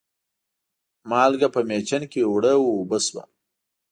[1.09, 3.23] مالګه په مېچن کې اوړه و اوبه شوه.